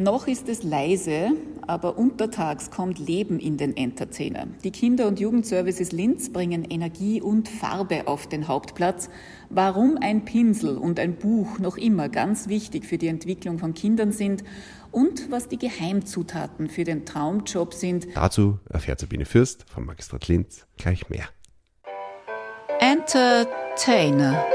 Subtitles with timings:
[0.00, 1.32] Noch ist es leise,
[1.66, 4.46] aber untertags kommt Leben in den Entertainer.
[4.64, 9.10] Die Kinder- und Jugendservices Linz bringen Energie und Farbe auf den Hauptplatz.
[9.50, 14.10] Warum ein Pinsel und ein Buch noch immer ganz wichtig für die Entwicklung von Kindern
[14.10, 14.42] sind
[14.90, 18.06] und was die Geheimzutaten für den Traumjob sind.
[18.14, 21.26] Dazu erfährt Sabine Fürst vom Magistrat Linz gleich mehr.
[22.78, 24.46] Entertainer.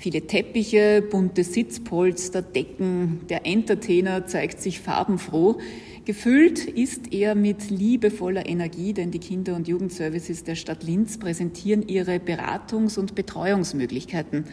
[0.00, 3.20] Viele Teppiche, bunte Sitzpolster, Decken.
[3.28, 5.58] Der Entertainer zeigt sich farbenfroh.
[6.06, 11.86] Gefüllt ist er mit liebevoller Energie, denn die Kinder- und Jugendservices der Stadt Linz präsentieren
[11.86, 14.46] ihre Beratungs- und Betreuungsmöglichkeiten.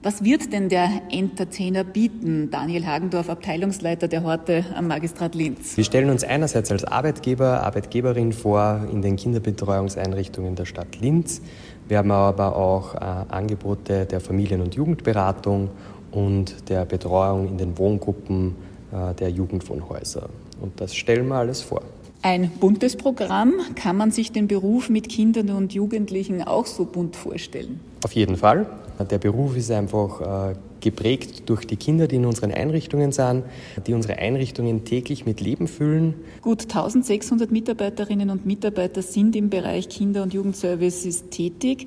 [0.00, 2.50] Was wird denn der Entertainer bieten?
[2.52, 5.76] Daniel Hagendorf, Abteilungsleiter der Horte am Magistrat Linz.
[5.76, 11.42] Wir stellen uns einerseits als Arbeitgeber, Arbeitgeberin vor in den Kinderbetreuungseinrichtungen der Stadt Linz.
[11.88, 15.70] Wir haben aber auch äh, Angebote der Familien- und Jugendberatung
[16.12, 18.54] und der Betreuung in den Wohngruppen
[18.92, 20.28] äh, der Jugendwohnhäuser.
[20.60, 21.82] Und das stellen wir alles vor.
[22.22, 23.54] Ein buntes Programm.
[23.74, 27.80] Kann man sich den Beruf mit Kindern und Jugendlichen auch so bunt vorstellen?
[28.04, 28.66] Auf jeden Fall.
[29.10, 33.44] Der Beruf ist einfach äh, geprägt durch die Kinder, die in unseren Einrichtungen sind,
[33.86, 36.14] die unsere Einrichtungen täglich mit Leben füllen.
[36.42, 41.86] Gut 1600 Mitarbeiterinnen und Mitarbeiter sind im Bereich Kinder- und Jugendservices tätig.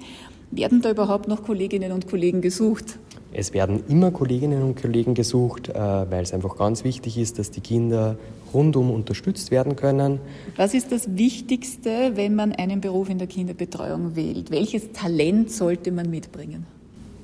[0.52, 2.98] Werden da überhaupt noch Kolleginnen und Kollegen gesucht?
[3.34, 7.50] Es werden immer Kolleginnen und Kollegen gesucht, äh, weil es einfach ganz wichtig ist, dass
[7.50, 8.18] die Kinder
[8.54, 10.20] rundum unterstützt werden können.
[10.58, 14.52] Was ist das Wichtigste, wenn man einen Beruf in der Kinderbetreuung wählt?
[14.52, 16.66] Welches Talent sollte man mitbringen?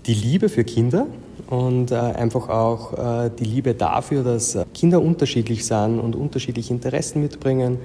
[0.05, 1.07] Die Liebe für Kinder
[1.49, 7.21] und äh, einfach auch äh, die Liebe dafür, dass Kinder unterschiedlich sind und unterschiedliche Interessen
[7.21, 7.79] mitbringen,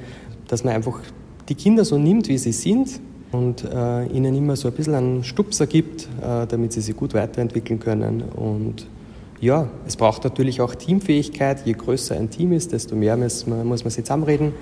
[0.47, 1.01] dass man einfach
[1.49, 3.01] die Kinder so nimmt, wie sie sind
[3.33, 7.15] und äh, ihnen immer so ein bisschen einen Stupser gibt, äh, damit sie sich gut
[7.15, 8.23] weiterentwickeln können.
[8.23, 8.87] Und
[9.41, 11.67] ja, es braucht natürlich auch Teamfähigkeit.
[11.67, 14.53] Je größer ein Team ist, desto mehr muss man, muss man sich zusammenreden.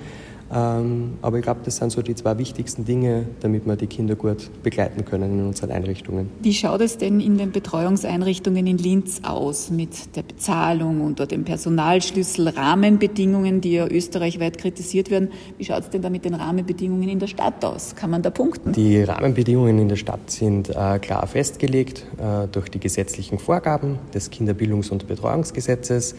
[0.52, 4.16] Ähm, aber ich glaube, das sind so die zwei wichtigsten Dinge, damit wir die Kinder
[4.16, 6.28] gut begleiten können in unseren Einrichtungen.
[6.42, 11.44] Wie schaut es denn in den Betreuungseinrichtungen in Linz aus mit der Bezahlung unter dem
[11.44, 15.28] Personalschlüssel, Rahmenbedingungen, die ja österreichweit kritisiert werden?
[15.56, 17.94] Wie schaut es denn da mit den Rahmenbedingungen in der Stadt aus?
[17.94, 18.72] Kann man da punkten?
[18.72, 24.32] Die Rahmenbedingungen in der Stadt sind äh, klar festgelegt äh, durch die gesetzlichen Vorgaben des
[24.32, 26.16] Kinderbildungs- und Betreuungsgesetzes.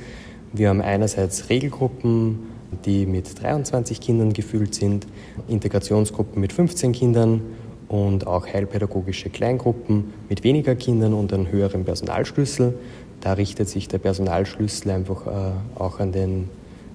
[0.53, 2.40] Wir haben einerseits Regelgruppen,
[2.86, 5.08] die mit 23 Kindern gefüllt sind,
[5.48, 7.42] Integrationsgruppen mit 15 Kindern
[7.88, 12.74] und auch heilpädagogische Kleingruppen mit weniger Kindern und einem höheren Personalschlüssel.
[13.20, 16.50] Da richtet sich der Personalschlüssel einfach äh, auch an den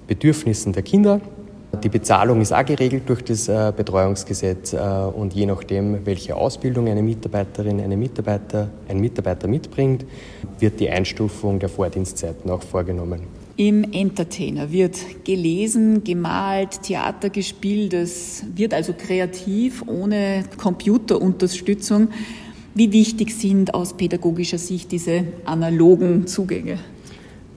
[0.07, 1.21] Bedürfnissen der Kinder.
[1.83, 6.87] Die Bezahlung ist auch geregelt durch das äh, Betreuungsgesetz äh, und je nachdem, welche Ausbildung
[6.87, 10.05] eine Mitarbeiterin, eine Mitarbeiter, ein Mitarbeiter mitbringt,
[10.59, 13.46] wird die Einstufung der Vordienstzeiten auch vorgenommen.
[13.59, 17.91] Im Entertainer wird gelesen, gemalt, Theater gespielt.
[17.91, 22.09] Es wird also kreativ, ohne Computerunterstützung.
[22.75, 26.77] Wie wichtig sind aus pädagogischer Sicht diese analogen Zugänge?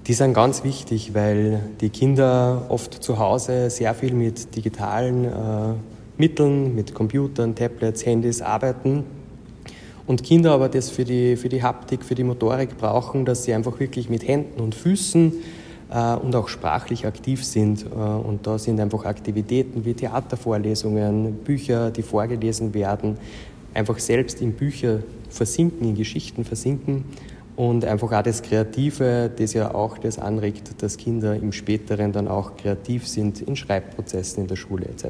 [0.06, 5.28] Die sind ganz wichtig, weil die Kinder oft zu Hause sehr viel mit digitalen äh,
[6.17, 9.05] Mitteln, mit Computern, Tablets, Handys arbeiten.
[10.06, 13.53] Und Kinder aber das für die, für die Haptik, für die Motorik brauchen, dass sie
[13.53, 15.34] einfach wirklich mit Händen und Füßen
[15.90, 17.84] und auch sprachlich aktiv sind.
[17.84, 23.16] Äh, und da sind einfach Aktivitäten wie Theatervorlesungen, Bücher, die vorgelesen werden,
[23.74, 27.04] einfach selbst in Bücher versinken, in Geschichten versinken
[27.56, 32.26] und einfach auch das Kreative, das ja auch das anregt, dass Kinder im späteren dann
[32.26, 35.08] auch kreativ sind in Schreibprozessen in der Schule etc.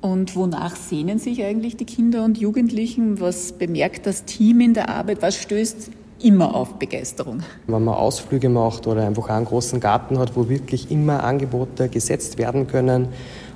[0.00, 3.20] Und wonach sehnen sich eigentlich die Kinder und Jugendlichen?
[3.20, 5.22] Was bemerkt das Team in der Arbeit?
[5.22, 7.40] Was stößt immer auf Begeisterung.
[7.66, 12.38] Wenn man Ausflüge macht oder einfach einen großen Garten hat, wo wirklich immer Angebote gesetzt
[12.38, 13.08] werden können,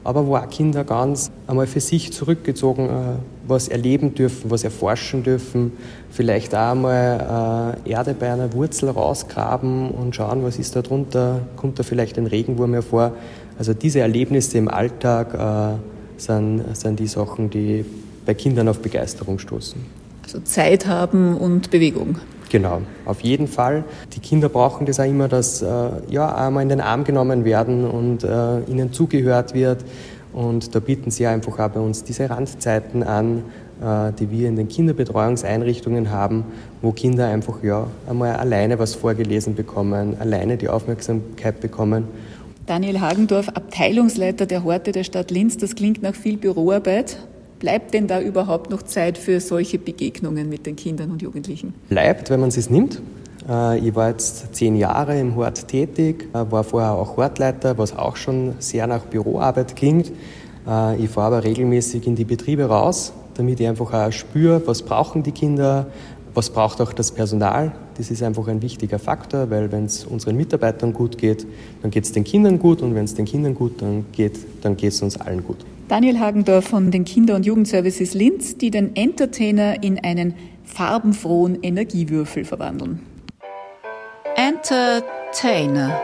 [0.04, 2.90] aber wo auch Kinder ganz einmal für sich zurückgezogen äh,
[3.46, 5.72] was erleben dürfen, was erforschen dürfen,
[6.10, 11.40] vielleicht auch einmal äh, Erde bei einer Wurzel rausgraben und schauen, was ist da drunter,
[11.56, 13.12] kommt da vielleicht ein Regenwurm hervor.
[13.58, 17.84] Also diese Erlebnisse im Alltag äh, sind, sind die Sachen, die
[18.24, 19.80] bei Kindern auf Begeisterung stoßen.
[20.22, 22.18] Also Zeit haben und Bewegung.
[22.50, 23.84] Genau, auf jeden Fall.
[24.14, 25.66] Die Kinder brauchen das auch immer, dass äh,
[26.08, 29.84] ja einmal in den Arm genommen werden und äh, ihnen zugehört wird.
[30.32, 33.42] Und da bieten sie einfach auch bei uns diese Randzeiten an,
[33.82, 36.44] äh, die wir in den Kinderbetreuungseinrichtungen haben,
[36.80, 42.04] wo Kinder einfach ja einmal alleine was vorgelesen bekommen, alleine die Aufmerksamkeit bekommen.
[42.66, 47.16] Daniel Hagendorf, Abteilungsleiter der Horte der Stadt Linz, das klingt nach viel Büroarbeit.
[47.58, 51.74] Bleibt denn da überhaupt noch Zeit für solche Begegnungen mit den Kindern und Jugendlichen?
[51.88, 53.02] Bleibt, wenn man es nimmt.
[53.48, 57.96] Äh, ich war jetzt zehn Jahre im Hort tätig, äh, war vorher auch Hortleiter, was
[57.96, 60.12] auch schon sehr nach Büroarbeit klingt.
[60.68, 64.82] Äh, ich fahre aber regelmäßig in die Betriebe raus, damit ich einfach auch spüre, was
[64.82, 65.86] brauchen die Kinder,
[66.34, 67.72] was braucht auch das Personal.
[67.96, 71.44] Das ist einfach ein wichtiger Faktor, weil wenn es unseren Mitarbeitern gut geht,
[71.82, 74.76] dann geht es den Kindern gut und wenn es den Kindern gut dann geht, dann
[74.76, 75.64] geht es uns allen gut.
[75.88, 82.44] Daniel Hagendorf von den Kinder- und Jugendservices Linz, die den Entertainer in einen farbenfrohen Energiewürfel
[82.44, 83.00] verwandeln.
[84.36, 85.98] Entertainer